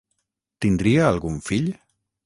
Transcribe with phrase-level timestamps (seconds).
[0.65, 1.73] Tindria algun fill?